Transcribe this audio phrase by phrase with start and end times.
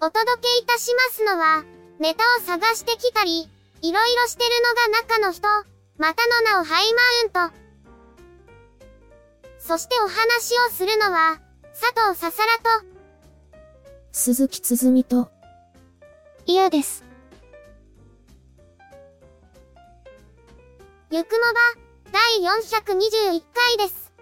[0.00, 1.64] お届けいたしますのは、
[1.98, 3.50] ネタを探してきたり、
[3.82, 4.50] いろいろしてる
[4.86, 5.48] のが中の人、
[5.98, 6.94] またの名をハイ
[7.32, 7.56] マウント。
[9.58, 11.40] そしてお話をするのは、
[11.72, 12.86] 佐藤ささらと、
[14.12, 15.30] 鈴木つづみと、
[16.46, 17.04] 嫌です。
[21.10, 24.12] ゆくもば、第421回です。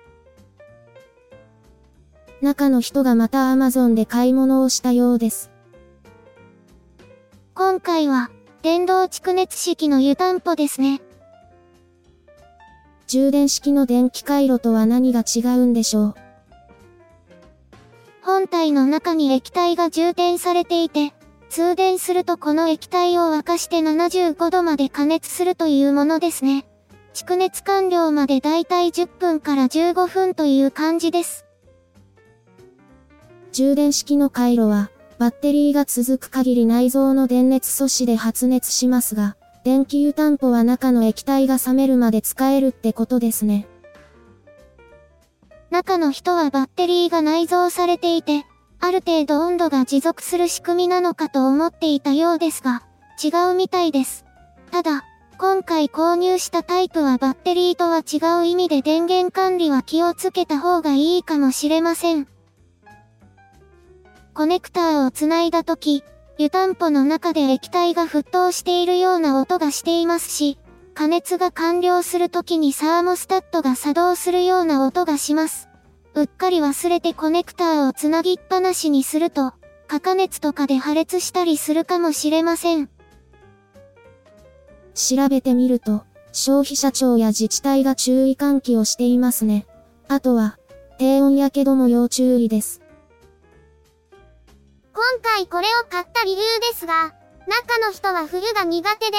[2.40, 5.50] 中の人がまたアマゾンで買い物をしたようです。
[7.58, 11.00] 今回は、電動蓄熱式の湯たんぽですね。
[13.06, 16.14] 充電式の電気回路とは何が違うんでしょう？
[18.20, 21.14] 本体の中に液体が充填されていて、
[21.48, 26.66] 通電するとこの液体を沸かして75度まで加熱するというものですね。
[27.14, 31.46] 蓄熱完了までだいたい10分から15分という感じです。
[33.52, 43.66] 充電式の回路は、バッテリーが続く限り内蔵の電熱素子で発熱しますが、電気湯たんぽは中の液体が冷めるまで使えるってことですね。
[45.70, 48.44] 中の人はバッテリーが内蔵されていて、
[48.78, 52.82] ある程度温度が持続する仕組みなのかと思っていたようですが、
[53.22, 54.24] 違うみたいです。
[54.70, 55.02] ただ、
[55.38, 62.28] 今回購入したタイプはバッテリーとは違う意味で電源管理は気をつけた方がいいかもしれません。
[64.36, 66.04] コネクターをつないだとき、
[66.36, 70.58] 湯たんぽの中で液体が沸騰しているような音がしていますし、
[70.92, 75.70] 加熱が完了するときにサーモスタットが作動するような音がします。
[76.12, 79.54] うっかり忘れてコネクターをつなぎっぱなしにすると、
[79.88, 82.90] 過加熱とかで破裂したりするかもしれません。
[84.94, 89.66] 調べてみると、消費者庁や自治体が注意喚起をしていますね。
[90.08, 90.58] あとは、
[90.98, 92.82] 低温やけども要注意です。
[94.96, 97.12] 今回これを買った理由ですが、
[97.46, 99.18] 中の人は冬が苦手で、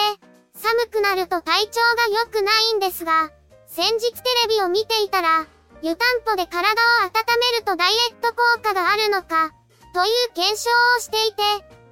[0.56, 3.30] 寒くなると体調が良くないんですが、
[3.68, 5.46] 先日テレビを見ていたら、
[5.84, 7.12] 湯たんぽで体を温
[7.54, 9.54] めるとダイエット効果があるのか、
[9.94, 11.44] という検証をしていて、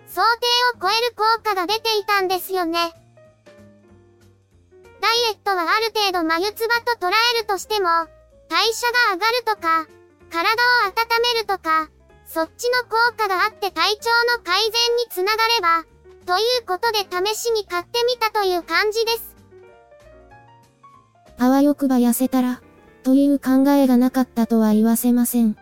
[0.07, 2.79] 想定を超える効果が出ていたんですよね。
[4.99, 7.85] ダイエットはある程度眉唾と捉えるとしても、
[8.49, 9.85] 代謝が上がるとか、
[10.31, 11.91] 体を温めるとか、
[12.35, 15.85] そっちの効果があって体調の改善につながれば、
[16.25, 19.37] ということで試しに買ってみたという感じです。
[21.39, 22.61] あわよくば痩せたら、
[23.03, 25.55] という考えがなかったとは言わせません。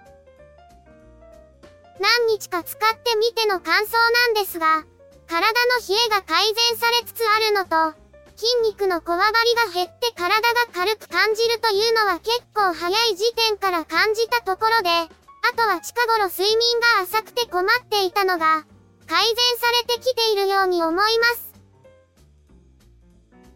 [1.99, 3.93] 何日か使ってみての感想
[4.25, 4.83] なんですが、
[5.27, 7.95] 体の冷えが改善されつつあるのと、
[8.35, 10.41] 筋肉のこわばりが減って体が
[10.73, 15.13] 軽く感じるというのは結構早い時点から感じたところで、
[15.45, 18.65] あとは近頃睡眠が浅くて困っていたのが、
[19.07, 21.53] 改善されてきているように思います。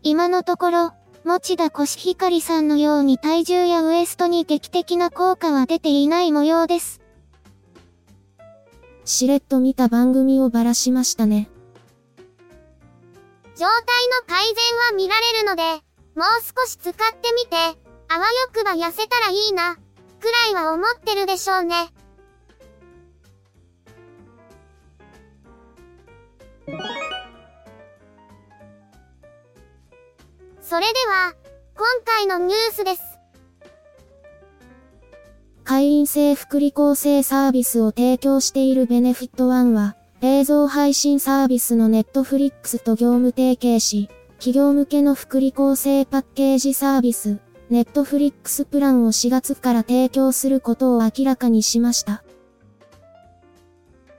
[0.03, 0.93] 今のところ、
[1.23, 7.01] 持田コシヒカリさんのように体重やウエストに劇的な効果は出ていない模様です。
[9.05, 11.49] しれっと見た番組をばらしましたね。
[13.55, 14.55] 状態の改善
[14.89, 15.63] は見られるので、
[16.15, 17.55] もう少し使ってみて、
[18.09, 19.77] あわよくば痩せたらいいな。
[20.19, 21.75] くらいは思ってるでしょうね。
[30.61, 31.33] それでは、
[31.75, 33.01] 今回のニュースです。
[35.63, 44.09] 会員制福利厚生サービスを提供しているベネフィットワンは、映像配信サービスのネットフリックスと業務提携し、
[44.39, 52.23] 企業向けの福利厚生パッケージサービス、ネットフリックスプランを4月から提供することを明らかにしました。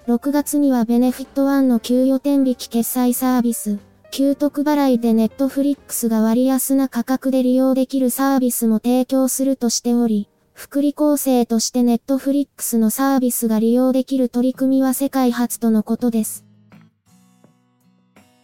[0.06, 3.78] 6月にはベネフィット1の給与天引き決済サービス、
[4.10, 16.46] 給特払いでネットフリックスが割安な価格で利用できるサービスも提供するとしており、福利厚生としてネットフリックスのサービスが利用できる取り組みは世界初とのことです。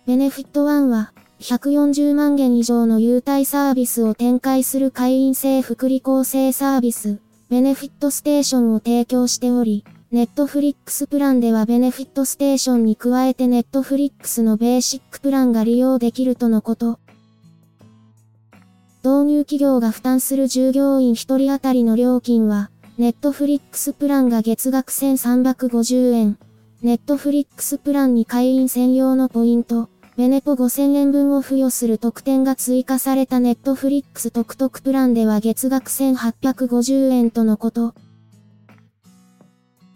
[0.06, 7.20] ベネフィット・ワンは、140万件以上の優待サービスを展開する会員制福利厚生サービス、
[7.50, 17.00] ベネフィットステーションを提供しており、ネットフリックスプランではベネフィットステーションに加えてネットフリックスのベーシックプランが利用できるとのこと。
[19.02, 26.38] 導入企業が負担する従業員1人当たりの料金は、ネットフリックスプランが月額1350円、
[26.80, 37.94] ネットフリックスプランに会員専用のポイント、ベネポ5000円分を付与する特典が追加されたネットフリックス特特プランでは月額1850円とのこと。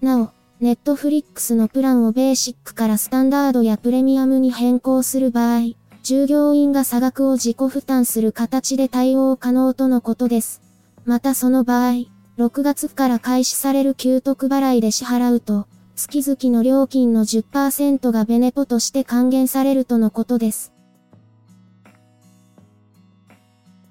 [0.00, 10.62] なお、ネットフリックスのプランをベーシックからスタンダードやプレミアムに変更する場合、従業員が差額を自己負担する形で対応可能とのことです。
[11.04, 12.06] またその場合、
[12.38, 15.68] 6月から開始される給特払いで支払うと、
[15.98, 20.72] 月々の料金の10%がベネポとして還元されるとのことです。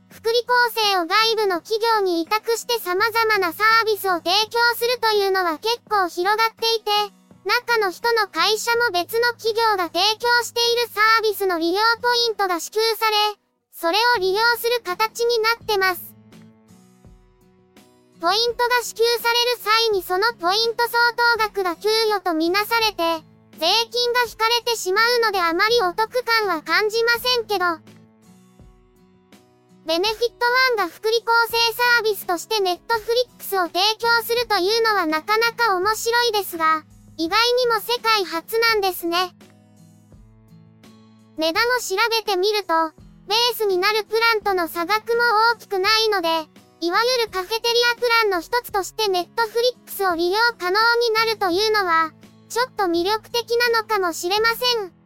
[0.07, 6.91] 福利厚生を外部の企業に委託して様々なサービスを提供するというのは結構広がっていて、
[7.43, 13.17] 中の人の会社も別の企業が提供しているサービスの利用ポイントが支給され、
[13.73, 16.06] それを利用する形になってます。
[18.19, 20.97] ポイントが支給される際にそのポイント相
[21.37, 23.23] 当額が給与とみなされて、
[23.59, 27.65] 税金が引かれてしまうのであまりお得感は感じませんけど、
[29.85, 30.35] ベネフィット
[30.75, 36.83] 1が福利厚生サービスとしてネットフリックスを提供するというのはなかなか面白いですが、
[37.17, 39.31] 意外にも世界初なんですね。
[41.37, 42.73] 値段を調べてみると、
[43.27, 45.21] ベースになるプランとの差額も
[45.53, 47.59] 大きくないので、いわゆるカフェテリ
[47.93, 50.75] アプランの一つとしてネットフリックスを利用可能に
[51.13, 52.11] なるというのは、
[52.49, 54.97] ちょっと魅力的なのかもしれません。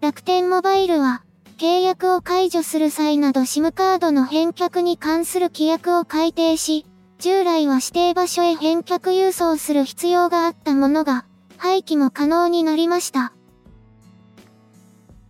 [0.00, 1.22] 楽天モバイルは、
[1.58, 6.84] 契約を解除する際など SIM カードの返却に関する規約を改定し、
[7.18, 11.26] 従来は指定場所へ返却郵送する必要があったものが、
[11.60, 13.34] 廃棄も可能になりました。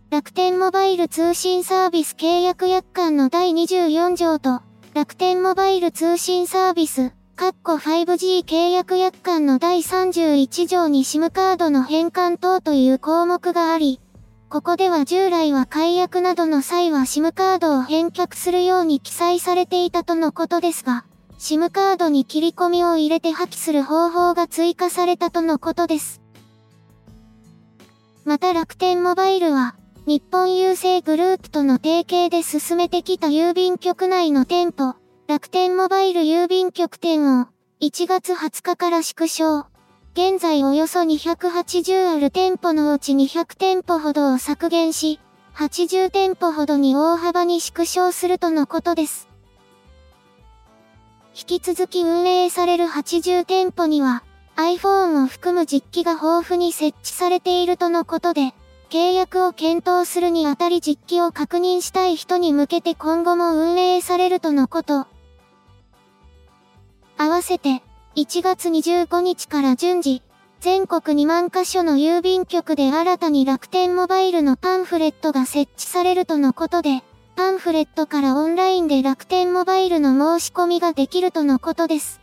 [0.09, 4.61] 楽天モバイル通信サービス契約約款の第24条と、
[4.93, 13.99] 楽天モバイル通信サービス、カッコ 5G 契約約款の第31条に SIM カードの返還等という項目があり、
[14.47, 21.03] ここでは従来は解約などの際は SIM カードを返却するように記載されていたとのことですが、
[21.41, 26.21] SIM カードに切り込みを入れて破棄する方法が追加されたとのことです。
[28.25, 34.93] また楽天モバイルは、日本郵政グループとの提携で進めてきた郵便局内の店舗、
[35.27, 37.47] 楽天モバイル郵便局店を
[37.81, 39.65] 1月20日から縮小。
[40.13, 45.19] 現在およそ280ある店舗のうち200店舗ほどを削減し、
[45.55, 49.30] 80店舗ほどに大幅に縮小するとのことです。
[51.33, 54.23] 引き続き運営される80店舗には、
[54.57, 58.53] iPhone を含む実機が豊富に設置されているとのことで、
[58.89, 65.07] 契約を検討するにあたり実機を確認したい人に向けて今後も運営されるとのこと。
[67.17, 67.81] 合わせて、
[68.17, 70.21] 1月25日から順次、
[70.59, 77.03] 全国2万箇所の郵便局で新たに楽天モバイルのパンフレットが設置されるとのことで、
[77.41, 82.21] パンフレットからオンラインで楽天モバイルの申し込みができるとのことです。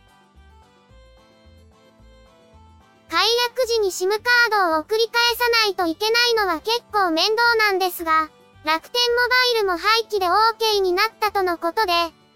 [3.09, 8.29] 解約時に SIM カードを送り返さないといけないのは結構面倒なんですが、
[8.63, 11.91] 楽天モバイルも廃棄で OK になったとのことで、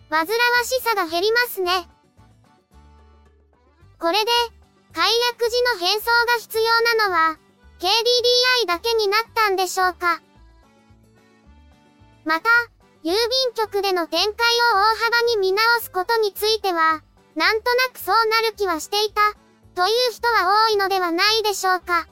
[0.10, 0.28] 煩わ
[0.66, 1.88] しさが減りますね。
[3.98, 4.32] これで、
[4.94, 7.38] 解約時の返送が必要なのは、
[7.80, 10.22] KDDI だけになったんでしょうか。
[12.26, 12.50] また、
[13.04, 17.02] 郵便局での展開を大幅に見直すことについては、
[17.36, 19.22] なんとなくそうなる気はしていた、
[19.76, 22.08] という人は多いのではないでしょうか。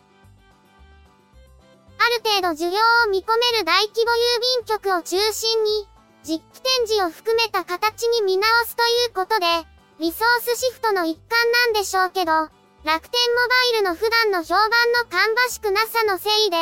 [2.01, 5.88] ある程度需要を見込める大規模郵便局を中心に、
[6.24, 9.45] 実機展示を含めた形に見直すということで、
[10.00, 12.31] リソースシフトの一環なんでしょうけど、
[12.83, 16.57] 楽天モバイルの普段の評判の芳しくなさのせいで、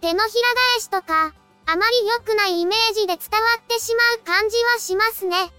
[0.00, 1.34] 手のひら返しとか、
[1.68, 3.18] あまり良くないイメージで伝わ
[3.58, 5.52] ってしまう感じはしますね。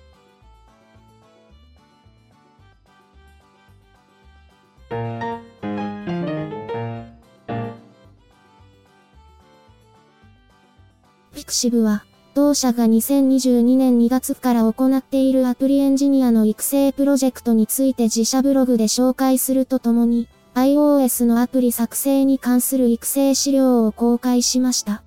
[11.35, 25.03] ピクシブは、同社が2022年2月から行っているアプリエンジニアの育成プロジェクトについて自社ブログで紹介するとともに、iOS のアプリ作成に関する育成資料を公開しました。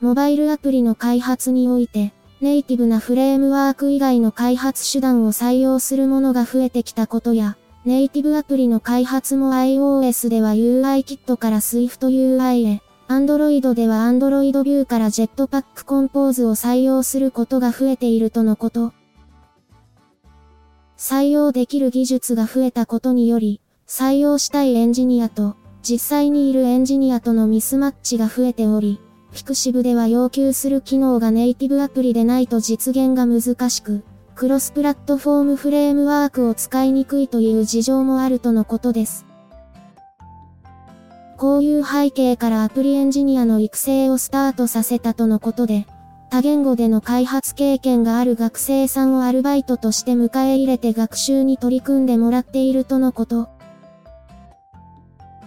[0.00, 18.94] モバイルアプリの開発において、ネイティブなフレームワーク以外の開発手段を採用するものが増えてきたことや、ネイティブアプリの開発も iOS では UI キットから SwiftUI へ、Android では Android View から Jetpack Compose を採用することが増えているとのこと。
[20.96, 28.98] 採用できる技術が増えたことにより、採用したいエンジニアと、実際にいるエンジニアとのミスマッチが増えており、
[29.32, 34.02] ピクシブでは要求する機能がネイティブアプリでないと実現が難しく、
[34.34, 39.26] クロスプラットフォームフレームワークを使いにくいという事情もあるとのことです。
[41.36, 45.86] こういう背景からアプリエンジニアの育成をスタートさせたとのことで、
[46.28, 53.48] 多言語での開発経験がある学生さんをアルバイトとして迎え入れて学習に取り組んでもらっているとのこと。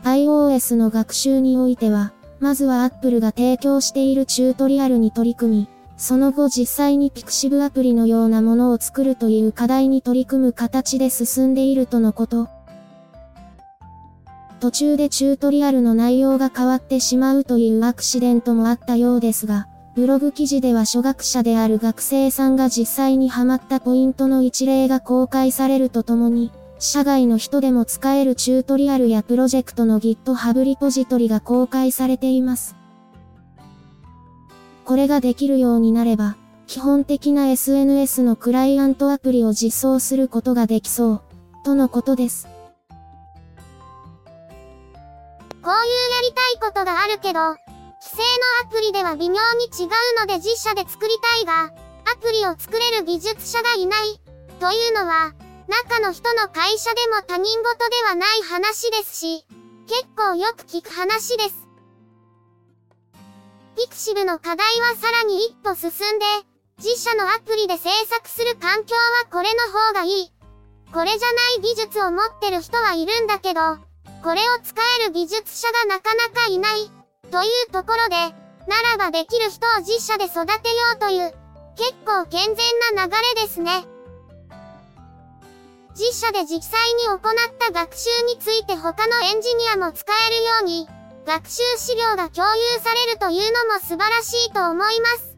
[0.04, 2.12] iOS の学習においては、
[2.44, 12.50] まずは Apple が提供しているチュートリアルに取り組み、その後実際に Pixiv アプリのようなものを作るという課題に取り組む形で進んでいるとのこと。
[14.60, 26.52] 途中でチュートリアルの内容が変わってしまうというアクシデントもあったようですが、ブログ記事では初学者である学生さんが実際にハマったポイントの一例が公開されるとともに、
[26.86, 32.75] 社外の人でも使えるチュートリアルやプロジェクトの GitHub リポジトリが公開されています。
[34.84, 36.36] これができるようになれば、
[36.68, 41.22] 基本的な SNS のクライアントアプリを実装することができそう、
[41.63, 42.50] とのことです。
[45.62, 47.40] こういうやりたいことがあるけど、
[48.02, 48.24] 既成
[48.62, 51.72] のアプリでは微妙に違うので実社で作りたいが、
[52.12, 54.20] アプリを作れる技術者がいない。
[54.60, 55.34] というのは、
[55.74, 59.46] 中の人の会社でも他人事ではない話ですし、
[59.88, 61.68] 結構よく聞く話です。
[63.75, 66.25] ピクシブの課題はさらに一歩進んで、
[66.77, 70.32] 自社のアプリで制作する環境はこれの方がいい。
[70.94, 73.62] これじゃない技術を持ってる人はいるんだけど、
[74.24, 76.92] これを使える技術者がなかなかいない。
[77.32, 78.15] というところで、
[78.68, 81.34] ならばできる人を実社で育てようという、
[81.75, 83.86] 結構健全な流れですね。
[85.96, 87.20] 実社で実際に行っ
[87.60, 90.88] た学習について他のエンジニアも使えるように、
[91.26, 95.34] 学習資料が共有されるというのも素晴らしいと思います。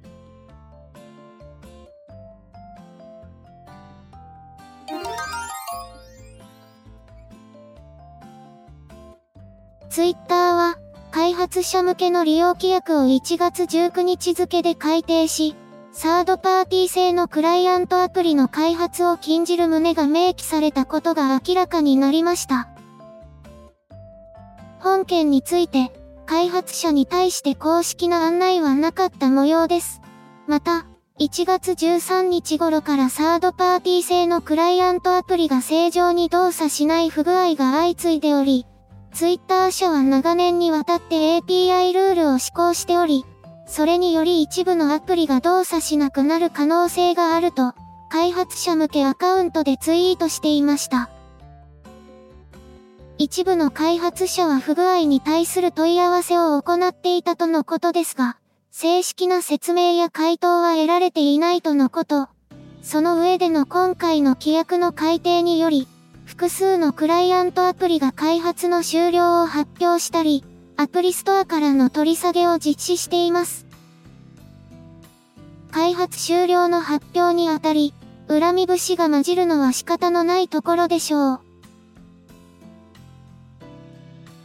[9.89, 10.77] ツイッターは、
[11.11, 15.55] 開発者向けの利用規約を1月19日付で改定し、
[15.97, 22.67] サードパーティー製のクライアントアプリの開発を禁じる旨が明記されたことが明らかになりました。
[24.79, 25.93] 本件について、
[26.25, 30.01] 開発者に対して公式な案内はなかった模様です。
[30.47, 30.85] また、
[31.17, 38.65] 1月13日頃からサードパーティー製のクライアントアプリが正常に動作しない不具合が相次いでおり、
[39.13, 43.25] ツイッター社は長年にわたって API ルールを施行しており、
[43.67, 47.73] それにより一部のアプリが動作しなくなる可能性があると、
[48.09, 51.09] 開発者向けアカウントでツイートしていました。
[53.17, 58.37] 一部の開発者は不具合に対する問い合わせを行っていたとのことですが、
[58.71, 62.27] 正式な説明や回答は得られていないとのこと。
[62.81, 65.87] その上での今回の規約の改定により、
[66.25, 70.43] 複数のクライアントアプリが開発の終了を発表したり、
[70.77, 73.65] アプリストアからの取り下げを実施しています。
[75.71, 77.93] 開発終了の発表にあたり、
[78.27, 81.39] 恨み節が混じるのは仕方のないところでしょう。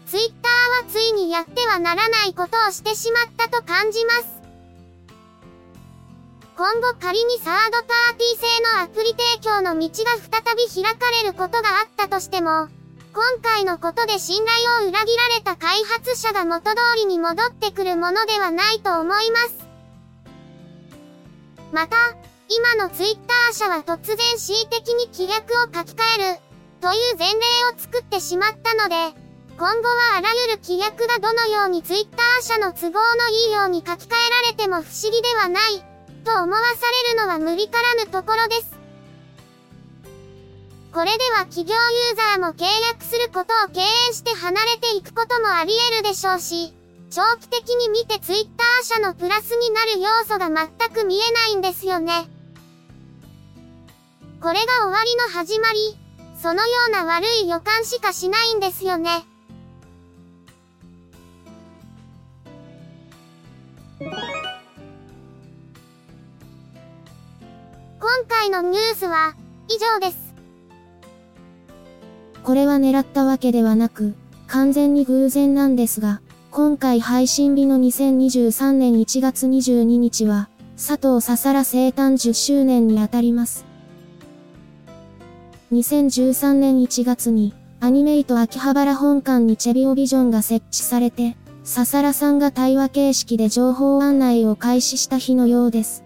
[0.06, 4.40] ツイッターはついにやってはならないことをしてしまったと感じます。
[6.56, 12.68] 今後仮にサードパーティー製のアプリ提供の道が再び開かれることがあったとしても、
[13.12, 19.58] 今回のことで信頼を裏切られた開発者が元通りに戻ってくるものではないと思います。
[21.72, 21.96] また、
[22.48, 26.40] 今のツイッター社は突然恣意的に規約を書き換える、
[26.80, 27.36] という前例
[27.74, 28.94] を作ってしまったので、
[29.58, 35.84] 今後はあらゆる規約がどのようにツイッター社の都合のいいように書き換えられても不思議ではない。
[36.24, 38.79] と思わされるのは無理からぬところです。
[40.92, 46.74] これでは企業ユーザーも契約することを敬遠して離れていくこともあり得るでしょうし、
[47.10, 52.28] 長期的に見てツイッター社のプラスになる要素が全く見えないんですよね。
[54.40, 55.96] これが終わりの始まり、
[56.42, 59.24] そのような悪い予感しかしないんですよね。
[64.00, 64.10] 今
[68.28, 69.34] 回のニュースは
[69.68, 70.29] 以上です。
[72.50, 74.16] これは狙ったわけではなく、
[74.48, 83.64] 完全に偶然なんですが、今回配信日の2023年1月22日は、佐藤ささら生誕10周年にあたります。
[85.70, 96.02] 2013年1月に、アニメイト秋葉原本館にチェビオビジョンが設置されて、ささらさんが対話形式で情報案内を開始した日のようです。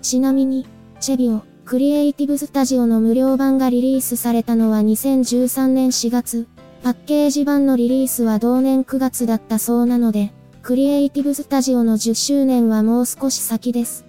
[0.00, 0.66] ちなみに、
[0.98, 6.46] チェビオ、クリエイティブスタジオの無料版がリリースされたのは2013年4月、
[6.82, 14.04] パッケージ版のリリースは同年9月だったそうなので、クリエイティブスタジオの10周年はもう少し先です。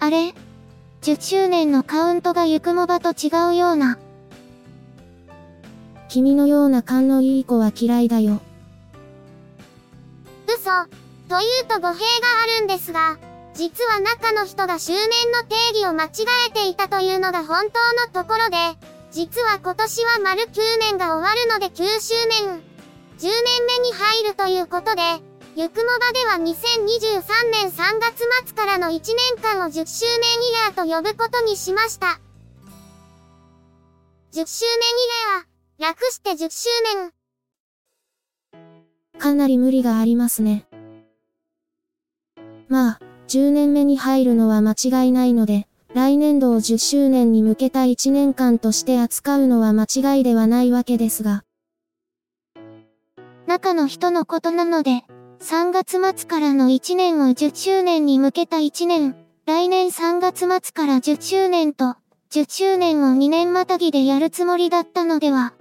[0.00, 0.34] あれ
[1.02, 4.00] ?10 周年のカウントがゆくもばと違うような。
[6.08, 8.40] 君のような勘のいい子は嫌いだよ。
[10.48, 10.70] 嘘。
[11.28, 12.02] というと語弊が
[12.42, 13.16] あるんですが、
[13.54, 16.08] 実は中の人が周年の定義を間違
[16.48, 18.56] えていたというのが本当のところで、
[19.10, 22.62] 実は今年は丸9年が終わるので9周年。
[23.18, 23.32] 10年
[23.66, 25.02] 目に入るということで、
[25.54, 32.18] ゆくもばでは2023年3月末からの1年間を10周年イヤーと呼ぶことにしました。
[34.32, 34.78] 10周年
[35.84, 36.68] イヤー、略して10周
[38.54, 39.20] 年。
[39.20, 40.66] かなり無理がありますね。
[42.68, 51.44] まあ、10年目に入るのは間違いないので、来年度を10周年に向けた1年間として扱うのは間違いではないわけですが。
[53.46, 55.04] 中の人のことなので、
[55.40, 61.96] 3月末からの1年を10周年に向けた1年、来年3月末から10周年と、
[62.30, 65.52] 10周年を2年またぎでやるつもりだったのでは。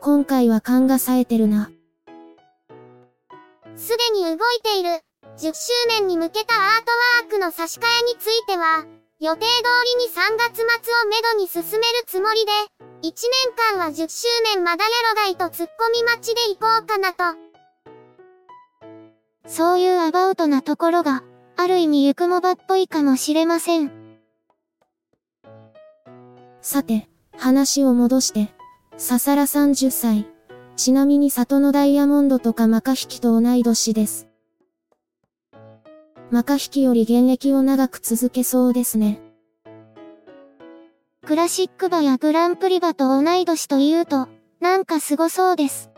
[0.00, 1.70] 今回は勘が冴えてるな。
[3.74, 5.00] すでに動いている。
[5.38, 8.84] 10周年に向けたアートワークの差し替えについては、
[9.20, 9.46] 予定通
[9.84, 12.52] りに3月末をめどに進めるつもりで、
[13.02, 13.14] 1年
[13.74, 17.38] 間は10周年まだやろがいと突っ込み待ちでいこうかなと。
[19.46, 21.22] そういうアバウトなところが、
[21.56, 23.92] ある意味ゆくもばっぽいかもしれません。
[26.62, 28.54] さて、話を戻して、
[28.96, 30.26] ささら30歳。
[30.76, 34.29] ちなみに里のダイヤモンドとかマカヒキと同い年です。
[36.30, 39.20] マカ引きより現役を長く続けそうですね。
[41.26, 44.28] クラシック馬やグランプリ馬と同い年というと、
[44.60, 45.90] なんかすごそうです。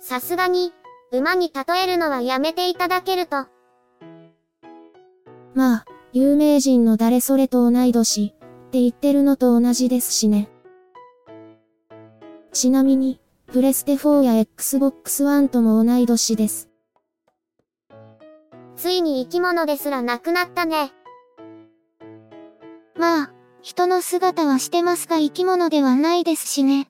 [0.00, 0.72] さすがに、
[1.12, 3.46] 馬に例えるのはやめていただけると。
[5.54, 10.48] まあ、有名人の誰それと同い年、って言ってるのと同じですしね。
[12.52, 16.73] ちなみに、プレステ4や Xbox One とも同い年です。
[18.84, 20.92] ついに生き物ですらなくなったね。
[22.98, 23.30] まあ、
[23.62, 26.88] 人の姿はしてますが生き物ではないですしね。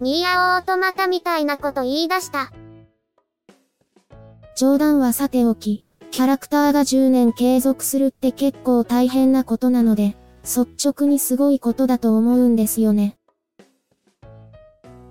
[0.00, 2.52] ニーアオートマタみたいなこと言い出した。
[4.56, 13.16] 冗談はさておき、キャラクターが10年継続するって結構大変なことなので、率直にすごいことだと思うんですよね。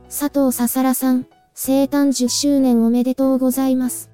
[0.07, 4.09] 佐藤ささらさん、生誕10周年おめでとうございます。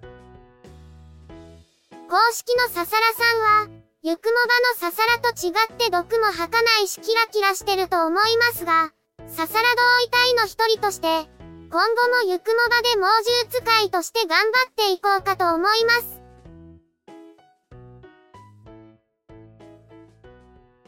[2.15, 3.69] 公式のササラさんは、
[4.01, 4.32] ゆくも
[4.80, 8.93] ばのササラと違って毒も吐かないしキラキラしてると思いますが、
[9.28, 11.08] ササラ同位体の一人として、
[11.69, 16.21] 今後もゆくもばで猛獣使いとして頑張っていこうかと思います。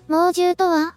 [0.07, 0.96] 猛獣とは？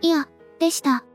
[0.00, 0.28] いや、
[0.60, 1.07] でした。